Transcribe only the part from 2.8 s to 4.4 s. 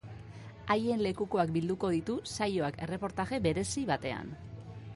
erreportaje berezi batean.